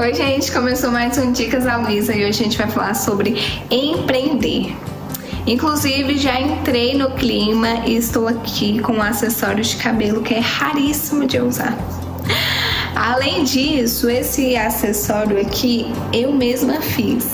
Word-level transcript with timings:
Oi, 0.00 0.14
gente, 0.14 0.52
começou 0.52 0.92
mais 0.92 1.18
um 1.18 1.32
Dicas 1.32 1.64
da 1.64 1.76
Luísa 1.76 2.14
e 2.14 2.18
hoje 2.24 2.40
a 2.40 2.44
gente 2.44 2.56
vai 2.56 2.68
falar 2.68 2.94
sobre 2.94 3.36
empreender. 3.68 4.72
Inclusive, 5.44 6.16
já 6.16 6.40
entrei 6.40 6.96
no 6.96 7.10
clima 7.10 7.84
e 7.84 7.96
estou 7.96 8.28
aqui 8.28 8.78
com 8.78 8.92
um 8.92 9.02
acessório 9.02 9.64
de 9.64 9.74
cabelo 9.74 10.22
que 10.22 10.34
é 10.34 10.38
raríssimo 10.38 11.26
de 11.26 11.40
usar. 11.40 11.76
Além 12.94 13.42
disso, 13.42 14.08
esse 14.08 14.56
acessório 14.56 15.40
aqui 15.40 15.92
eu 16.12 16.32
mesma 16.32 16.80
fiz. 16.80 17.26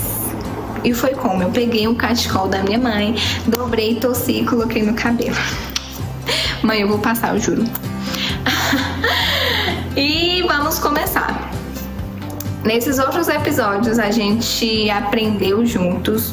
E 0.82 0.94
foi 0.94 1.10
como? 1.10 1.42
Eu 1.42 1.50
peguei 1.50 1.86
um 1.86 1.94
cachecol 1.94 2.48
da 2.48 2.62
minha 2.62 2.78
mãe, 2.78 3.14
dobrei, 3.46 3.96
torci 3.96 4.40
e 4.40 4.46
coloquei 4.46 4.82
no 4.82 4.94
cabelo. 4.94 5.36
Mãe, 6.62 6.80
eu 6.80 6.88
vou 6.88 6.98
passar, 6.98 7.34
eu 7.34 7.40
juro. 7.42 7.64
e 9.94 10.42
vamos 10.48 10.78
começar. 10.78 11.53
Nesses 12.64 12.98
outros 12.98 13.28
episódios 13.28 13.98
a 13.98 14.10
gente 14.10 14.90
aprendeu 14.90 15.66
juntos 15.66 16.32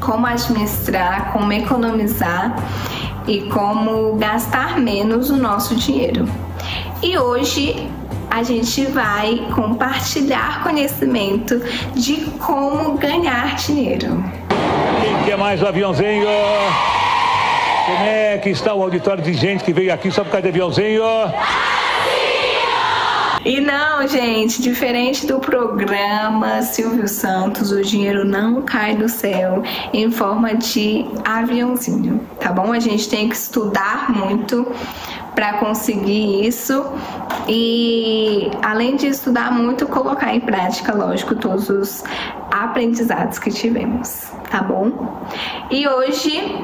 como 0.00 0.26
administrar, 0.26 1.32
como 1.32 1.52
economizar 1.52 2.56
e 3.24 3.42
como 3.42 4.16
gastar 4.16 4.80
menos 4.80 5.30
o 5.30 5.36
nosso 5.36 5.76
dinheiro. 5.76 6.28
E 7.00 7.16
hoje 7.16 7.88
a 8.28 8.42
gente 8.42 8.84
vai 8.86 9.46
compartilhar 9.54 10.64
conhecimento 10.64 11.62
de 11.94 12.16
como 12.40 12.98
ganhar 12.98 13.54
dinheiro. 13.54 14.24
Quem 15.00 15.24
quer 15.24 15.38
mais 15.38 15.62
o 15.62 15.68
aviãozinho? 15.68 16.26
Como 17.86 18.04
é 18.04 18.38
que 18.38 18.50
está 18.50 18.74
o 18.74 18.82
auditório 18.82 19.22
de 19.22 19.32
gente 19.34 19.62
que 19.62 19.72
veio 19.72 19.94
aqui 19.94 20.10
só 20.10 20.24
por 20.24 20.30
causa 20.30 20.42
de 20.42 20.48
aviãozinho? 20.48 21.02
E 23.48 23.62
não, 23.62 24.06
gente, 24.06 24.60
diferente 24.60 25.26
do 25.26 25.40
programa 25.40 26.60
Silvio 26.60 27.08
Santos, 27.08 27.72
o 27.72 27.80
dinheiro 27.80 28.22
não 28.22 28.60
cai 28.60 28.94
do 28.94 29.08
céu 29.08 29.62
em 29.90 30.10
forma 30.10 30.54
de 30.54 31.06
aviãozinho, 31.24 32.20
tá 32.38 32.52
bom? 32.52 32.74
A 32.74 32.78
gente 32.78 33.08
tem 33.08 33.26
que 33.26 33.34
estudar 33.34 34.10
muito 34.10 34.70
para 35.34 35.54
conseguir 35.54 36.46
isso 36.46 36.92
e 37.48 38.50
além 38.62 38.96
de 38.96 39.06
estudar 39.06 39.50
muito, 39.50 39.86
colocar 39.86 40.34
em 40.34 40.40
prática, 40.40 40.94
lógico, 40.94 41.34
todos 41.34 41.70
os 41.70 42.04
aprendizados 42.50 43.38
que 43.38 43.50
tivemos, 43.50 44.26
tá 44.50 44.60
bom? 44.60 45.24
E 45.70 45.88
hoje 45.88 46.54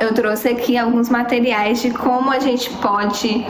eu 0.00 0.12
trouxe 0.12 0.48
aqui 0.48 0.76
alguns 0.76 1.08
materiais 1.08 1.80
de 1.80 1.90
como 1.90 2.30
a 2.30 2.38
gente 2.38 2.70
pode 2.74 3.46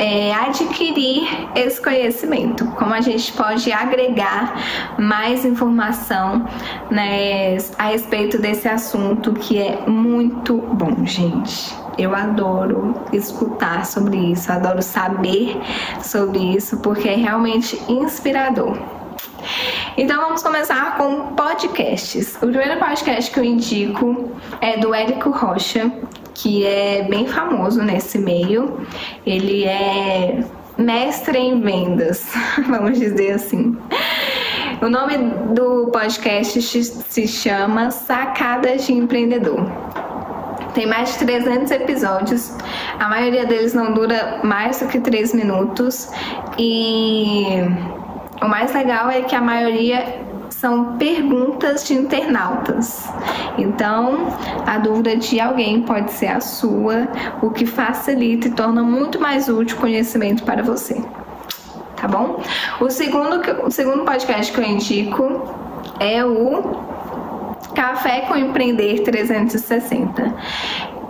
é, 0.00 0.32
adquirir 0.32 1.28
esse 1.54 1.80
conhecimento, 1.80 2.64
como 2.72 2.94
a 2.94 3.02
gente 3.02 3.30
pode 3.34 3.70
agregar 3.70 4.96
mais 4.98 5.44
informação 5.44 6.48
né, 6.90 7.58
a 7.78 7.88
respeito 7.88 8.38
desse 8.38 8.66
assunto 8.66 9.34
que 9.34 9.58
é 9.58 9.86
muito 9.86 10.56
bom, 10.56 11.04
gente. 11.04 11.78
Eu 11.98 12.14
adoro 12.14 12.94
escutar 13.12 13.84
sobre 13.84 14.16
isso, 14.16 14.50
adoro 14.50 14.80
saber 14.80 15.60
sobre 16.02 16.38
isso, 16.56 16.78
porque 16.78 17.06
é 17.06 17.16
realmente 17.16 17.78
inspirador. 17.86 18.78
Então 19.98 20.22
vamos 20.22 20.42
começar 20.42 20.96
com 20.96 21.34
podcasts. 21.34 22.36
O 22.36 22.46
primeiro 22.46 22.78
podcast 22.78 23.30
que 23.30 23.38
eu 23.38 23.44
indico 23.44 24.30
é 24.62 24.78
do 24.78 24.94
Érico 24.94 25.30
Rocha, 25.30 25.92
que 26.40 26.64
é 26.64 27.02
bem 27.08 27.26
famoso 27.26 27.82
nesse 27.82 28.18
meio. 28.18 28.80
Ele 29.26 29.64
é 29.64 30.42
mestre 30.76 31.38
em 31.38 31.60
vendas, 31.60 32.32
vamos 32.68 32.98
dizer 32.98 33.32
assim. 33.32 33.76
O 34.80 34.88
nome 34.88 35.18
do 35.54 35.90
podcast 35.92 36.62
se 36.62 37.28
chama 37.28 37.90
Sacadas 37.90 38.86
de 38.86 38.94
Empreendedor. 38.94 39.60
Tem 40.72 40.86
mais 40.86 41.18
de 41.18 41.26
300 41.26 41.70
episódios, 41.72 42.56
a 42.98 43.08
maioria 43.08 43.44
deles 43.44 43.74
não 43.74 43.92
dura 43.92 44.40
mais 44.44 44.78
do 44.78 44.86
que 44.86 45.00
3 45.00 45.34
minutos 45.34 46.08
e 46.56 47.44
o 48.40 48.46
mais 48.48 48.72
legal 48.72 49.10
é 49.10 49.22
que 49.22 49.34
a 49.34 49.40
maioria 49.40 50.29
são 50.50 50.98
perguntas 50.98 51.86
de 51.86 51.94
internautas. 51.94 53.08
Então, 53.56 54.28
a 54.66 54.78
dúvida 54.78 55.16
de 55.16 55.40
alguém 55.40 55.82
pode 55.82 56.12
ser 56.12 56.28
a 56.28 56.40
sua, 56.40 57.08
o 57.40 57.50
que 57.50 57.64
facilita 57.64 58.48
e 58.48 58.50
torna 58.50 58.82
muito 58.82 59.18
mais 59.20 59.48
útil 59.48 59.76
o 59.76 59.80
conhecimento 59.80 60.42
para 60.44 60.62
você. 60.62 61.02
Tá 61.96 62.08
bom? 62.08 62.42
O 62.80 62.90
segundo, 62.90 63.40
o 63.64 63.70
segundo 63.70 64.04
podcast 64.04 64.52
que 64.52 64.58
eu 64.60 64.64
indico 64.64 65.54
é 65.98 66.24
o 66.24 66.62
Café 67.74 68.22
com 68.22 68.36
Empreender 68.36 69.02
360 69.02 70.34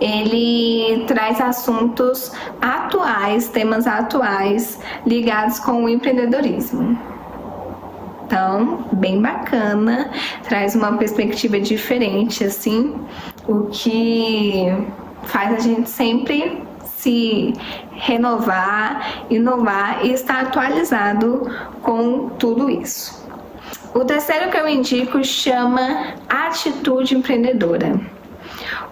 ele 0.01 1.05
traz 1.05 1.39
assuntos 1.39 2.31
atuais, 2.59 3.47
temas 3.49 3.85
atuais 3.85 4.79
ligados 5.05 5.59
com 5.59 5.83
o 5.83 5.87
empreendedorismo. 5.89 6.97
Então, 8.31 8.87
bem 8.93 9.21
bacana, 9.21 10.09
traz 10.47 10.73
uma 10.73 10.93
perspectiva 10.93 11.59
diferente, 11.59 12.45
assim, 12.45 12.95
o 13.45 13.65
que 13.65 14.67
faz 15.23 15.57
a 15.57 15.59
gente 15.59 15.89
sempre 15.89 16.63
se 16.95 17.51
renovar, 17.91 19.25
inovar 19.29 20.05
e 20.05 20.13
estar 20.13 20.43
atualizado 20.43 21.45
com 21.81 22.29
tudo 22.39 22.69
isso. 22.69 23.21
O 23.93 24.05
terceiro 24.05 24.49
que 24.49 24.55
eu 24.55 24.69
indico 24.69 25.21
chama 25.25 26.13
Atitude 26.29 27.17
Empreendedora. 27.17 27.99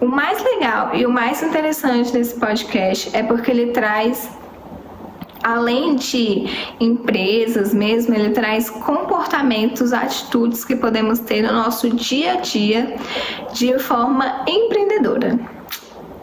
O 0.01 0.05
mais 0.05 0.43
legal 0.43 0.93
e 0.93 1.05
o 1.05 1.09
mais 1.09 1.41
interessante 1.41 2.11
desse 2.11 2.37
podcast 2.37 3.15
é 3.15 3.23
porque 3.23 3.51
ele 3.51 3.67
traz 3.67 4.37
além 5.49 5.95
de 5.95 6.45
empresas 6.79 7.73
mesmo, 7.73 8.13
ele 8.13 8.29
traz 8.29 8.69
comportamentos, 8.69 9.93
atitudes 9.93 10.63
que 10.63 10.75
podemos 10.75 11.19
ter 11.19 11.41
no 11.41 11.53
nosso 11.53 11.89
dia 11.89 12.33
a 12.33 12.35
dia 12.37 12.95
de 13.53 13.77
forma 13.79 14.45
empreendedora. 14.47 15.39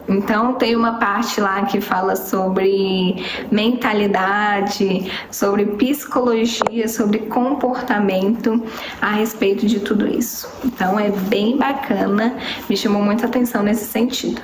Então 0.09 0.53
tem 0.53 0.73
uma 0.73 0.93
parte 0.93 1.41
lá 1.41 1.65
que 1.65 1.81
fala 1.81 2.15
sobre 2.15 3.21
mentalidade, 3.51 5.11
sobre 5.29 5.65
psicologia, 5.65 6.87
sobre 6.87 7.19
comportamento 7.19 8.63
a 9.01 9.11
respeito 9.11 9.65
de 9.65 9.81
tudo 9.81 10.07
isso. 10.07 10.49
Então 10.63 10.97
é 10.97 11.09
bem 11.09 11.57
bacana, 11.57 12.37
me 12.69 12.77
chamou 12.77 13.01
muita 13.01 13.25
atenção 13.25 13.61
nesse 13.63 13.83
sentido. 13.83 14.41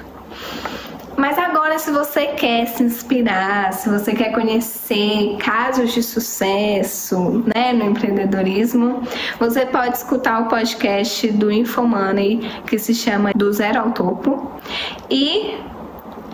Mas 1.15 1.37
agora, 1.73 1.79
se 1.79 1.91
você 1.91 2.27
quer 2.27 2.67
se 2.67 2.83
inspirar, 2.83 3.73
se 3.73 3.89
você 3.89 4.13
quer 4.13 4.31
conhecer 4.31 5.37
casos 5.37 5.93
de 5.93 6.03
sucesso 6.03 7.43
né, 7.53 7.73
no 7.73 7.85
empreendedorismo, 7.85 9.01
você 9.39 9.65
pode 9.65 9.97
escutar 9.97 10.41
o 10.41 10.47
podcast 10.47 11.31
do 11.31 11.51
Infomoney, 11.51 12.39
que 12.67 12.77
se 12.77 12.93
chama 12.93 13.31
Do 13.35 13.51
Zero 13.51 13.79
ao 13.79 13.91
Topo, 13.91 14.51
e 15.09 15.55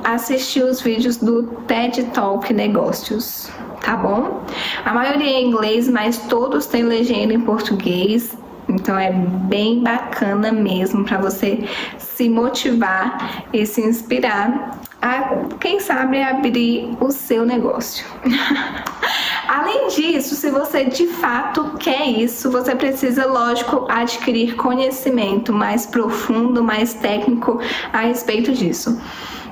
assistir 0.03 0.63
os 0.63 0.81
vídeos 0.81 1.17
do 1.17 1.43
TED 1.67 2.03
Talk 2.13 2.53
Negócios, 2.53 3.49
tá 3.81 3.95
bom? 3.95 4.43
A 4.83 4.93
maioria 4.93 5.29
é 5.29 5.41
em 5.41 5.47
inglês, 5.47 5.87
mas 5.87 6.17
todos 6.17 6.65
têm 6.65 6.83
legenda 6.83 7.33
em 7.33 7.41
português. 7.41 8.37
Então 8.67 8.99
é 8.99 9.11
bem 9.11 9.81
bacana 9.81 10.51
mesmo 10.51 11.03
para 11.03 11.17
você 11.17 11.63
se 11.97 12.29
motivar 12.29 13.45
e 13.51 13.65
se 13.65 13.81
inspirar 13.81 14.78
a, 15.01 15.45
quem 15.59 15.79
sabe, 15.79 16.21
abrir 16.21 16.89
o 16.99 17.11
seu 17.11 17.45
negócio. 17.45 18.05
Além 19.47 19.87
disso, 19.87 20.35
se 20.35 20.51
você 20.51 20.85
de 20.85 21.07
fato 21.07 21.75
quer 21.79 22.05
isso, 22.05 22.51
você 22.51 22.75
precisa, 22.75 23.25
lógico, 23.25 23.87
adquirir 23.89 24.55
conhecimento 24.55 25.51
mais 25.53 25.85
profundo, 25.85 26.63
mais 26.63 26.93
técnico 26.93 27.59
a 27.91 28.01
respeito 28.01 28.51
disso. 28.51 29.01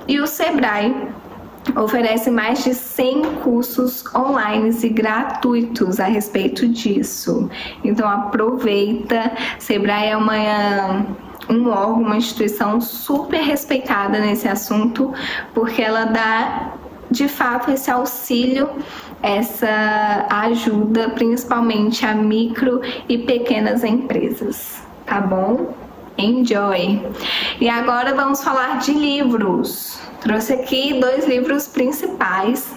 E 0.07 0.19
o 0.19 0.27
Sebrae 0.27 0.95
oferece 1.75 2.29
mais 2.29 2.63
de 2.63 2.73
100 2.73 3.23
cursos 3.43 4.03
online 4.15 4.77
e 4.83 4.89
gratuitos 4.89 5.99
a 5.99 6.05
respeito 6.05 6.67
disso. 6.67 7.49
Então 7.83 8.07
aproveita. 8.07 9.31
Sebrae 9.59 10.09
é 10.09 10.17
uma 10.17 11.05
um 11.49 11.69
órgão, 11.69 12.01
uma 12.01 12.17
instituição 12.17 12.79
super 12.81 13.41
respeitada 13.41 14.19
nesse 14.19 14.47
assunto, 14.47 15.13
porque 15.53 15.81
ela 15.81 16.05
dá 16.05 16.73
de 17.09 17.27
fato 17.27 17.71
esse 17.71 17.89
auxílio, 17.89 18.69
essa 19.21 20.27
ajuda 20.29 21.09
principalmente 21.09 22.05
a 22.05 22.13
micro 22.13 22.81
e 23.07 23.17
pequenas 23.17 23.83
empresas, 23.83 24.81
tá 25.05 25.21
bom? 25.21 25.73
Enjoy! 26.17 27.01
E 27.61 27.69
agora 27.69 28.13
vamos 28.13 28.43
falar 28.43 28.79
de 28.79 28.91
livros. 28.91 29.99
Trouxe 30.19 30.53
aqui 30.53 30.99
dois 30.99 31.27
livros 31.27 31.67
principais 31.67 32.75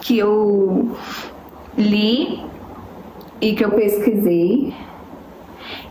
que 0.00 0.18
eu 0.18 0.94
li 1.76 2.44
e 3.40 3.54
que 3.54 3.64
eu 3.64 3.70
pesquisei. 3.70 4.74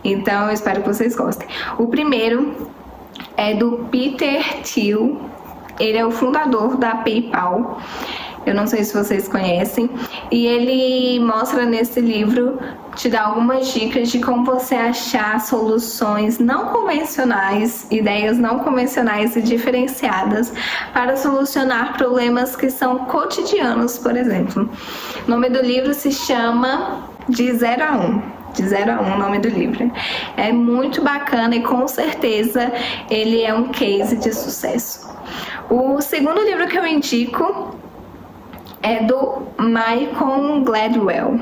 Então 0.04 0.46
eu 0.46 0.52
espero 0.52 0.82
que 0.82 0.88
vocês 0.88 1.14
gostem. 1.14 1.46
O 1.78 1.86
primeiro 1.86 2.70
é 3.36 3.54
do 3.54 3.86
Peter 3.90 4.62
Thiel. 4.62 5.20
Ele 5.78 5.98
é 5.98 6.04
o 6.04 6.10
fundador 6.10 6.76
da 6.76 6.96
PayPal. 6.96 7.80
Eu 8.44 8.54
não 8.54 8.66
sei 8.66 8.82
se 8.82 8.92
vocês 8.92 9.28
conhecem. 9.28 9.88
E 10.30 10.46
ele 10.46 11.20
mostra 11.24 11.64
nesse 11.64 12.00
livro, 12.00 12.58
te 12.96 13.08
dá 13.08 13.22
algumas 13.22 13.72
dicas 13.72 14.10
de 14.10 14.18
como 14.20 14.44
você 14.44 14.74
achar 14.74 15.40
soluções 15.40 16.38
não 16.38 16.66
convencionais, 16.66 17.86
ideias 17.90 18.36
não 18.38 18.58
convencionais 18.58 19.36
e 19.36 19.42
diferenciadas 19.42 20.52
para 20.92 21.16
solucionar 21.16 21.96
problemas 21.96 22.56
que 22.56 22.68
são 22.68 23.00
cotidianos, 23.06 23.96
por 23.98 24.16
exemplo. 24.16 24.68
O 25.26 25.30
nome 25.30 25.48
do 25.48 25.62
livro 25.62 25.94
se 25.94 26.10
chama 26.10 27.08
De 27.28 27.52
Zero 27.54 27.84
a 27.84 27.92
Um 27.92 28.41
de 28.54 28.62
0 28.62 28.92
a 28.92 29.00
1 29.00 29.04
um, 29.04 29.14
o 29.14 29.18
nome 29.18 29.38
do 29.38 29.48
livro. 29.48 29.90
É 30.36 30.52
muito 30.52 31.02
bacana 31.02 31.56
e 31.56 31.62
com 31.62 31.86
certeza 31.88 32.72
ele 33.10 33.42
é 33.42 33.52
um 33.54 33.68
case 33.68 34.16
de 34.16 34.32
sucesso. 34.32 35.10
O 35.70 36.00
segundo 36.00 36.40
livro 36.42 36.66
que 36.66 36.78
eu 36.78 36.86
indico 36.86 37.76
é 38.82 39.02
do 39.04 39.42
Michael 39.58 40.62
Gladwell. 40.64 41.40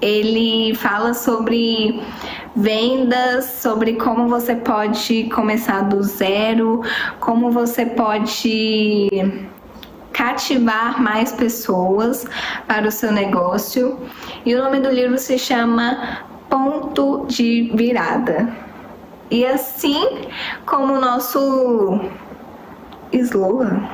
Ele 0.00 0.74
fala 0.74 1.14
sobre 1.14 2.02
vendas, 2.56 3.44
sobre 3.44 3.94
como 3.94 4.28
você 4.28 4.56
pode 4.56 5.30
começar 5.32 5.82
do 5.82 6.02
zero, 6.02 6.82
como 7.20 7.50
você 7.50 7.86
pode 7.86 9.08
cativar 10.12 11.00
mais 11.00 11.32
pessoas 11.32 12.26
para 12.66 12.88
o 12.88 12.90
seu 12.90 13.12
negócio. 13.12 13.98
E 14.44 14.54
o 14.54 14.62
nome 14.62 14.80
do 14.80 14.90
livro 14.90 15.18
se 15.18 15.38
chama 15.38 16.26
Ponto 16.52 17.24
de 17.28 17.72
Virada. 17.74 18.46
E 19.30 19.46
assim 19.46 20.28
como 20.66 20.92
o 20.92 21.00
nosso 21.00 21.98
slogan 23.10 23.88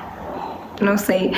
não 0.80 0.96
sei, 0.96 1.32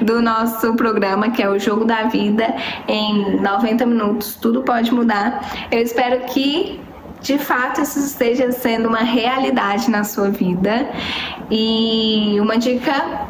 do 0.00 0.20
nosso 0.22 0.74
programa, 0.74 1.30
que 1.30 1.42
é 1.42 1.48
o 1.48 1.58
Jogo 1.58 1.84
da 1.84 2.04
Vida, 2.04 2.54
em 2.86 3.40
90 3.40 3.86
minutos. 3.86 4.36
Tudo 4.36 4.62
pode 4.62 4.92
mudar. 4.92 5.66
Eu 5.70 5.80
espero 5.80 6.20
que 6.26 6.80
de 7.20 7.38
fato 7.38 7.80
isso 7.80 7.98
esteja 7.98 8.52
sendo 8.52 8.88
uma 8.88 9.02
realidade 9.02 9.90
na 9.90 10.04
sua 10.04 10.30
vida. 10.30 10.88
E 11.50 12.36
uma 12.40 12.58
dica 12.58 13.26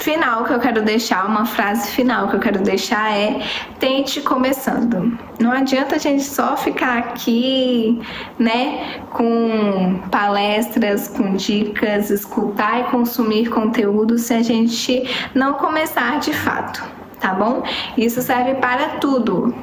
final 0.00 0.44
que 0.44 0.52
eu 0.52 0.58
quero 0.58 0.82
deixar, 0.82 1.26
uma 1.26 1.44
frase 1.44 1.90
final 1.90 2.28
que 2.28 2.36
eu 2.36 2.40
quero 2.40 2.60
deixar 2.60 3.12
é: 3.12 3.42
tente 3.78 4.20
começando. 4.20 5.18
Não 5.38 5.52
adianta 5.52 5.96
a 5.96 5.98
gente 5.98 6.24
só 6.24 6.56
ficar 6.56 6.98
aqui, 6.98 8.00
né, 8.38 9.00
com 9.10 10.00
palestras, 10.10 11.08
com 11.08 11.34
dicas, 11.34 12.10
escutar 12.10 12.80
e 12.80 12.84
consumir 12.84 13.48
conteúdo 13.48 14.18
se 14.18 14.34
a 14.34 14.42
gente 14.42 15.08
não 15.34 15.54
começar 15.54 16.18
de 16.18 16.32
fato, 16.32 16.82
tá 17.20 17.32
bom? 17.34 17.62
Isso 17.96 18.20
serve 18.22 18.54
para 18.56 18.98
tudo. 19.00 19.54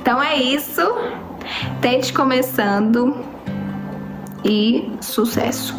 Então 0.00 0.22
é 0.22 0.36
isso. 0.36 0.82
Tente 1.80 2.12
começando 2.12 3.14
e 4.44 4.90
sucesso. 5.00 5.74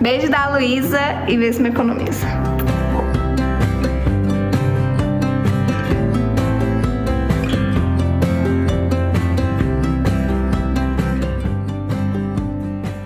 Beijo 0.00 0.30
da 0.30 0.50
Luísa 0.50 1.00
e 1.26 1.36
vê 1.36 1.52
se 1.52 1.60
me 1.60 1.70
economiza. 1.70 2.45